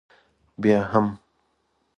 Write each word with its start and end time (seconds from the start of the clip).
بیا 0.61 0.79
هم. 0.91 1.07